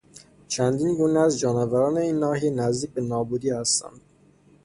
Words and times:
چندین 0.47 0.95
گونه 0.95 1.19
از 1.19 1.39
جانوران 1.39 1.97
این 1.97 2.19
ناحیه 2.19 2.51
نزدیک 2.51 2.93
به 2.93 3.01
نابودی 3.01 3.49
هستند. 3.49 4.01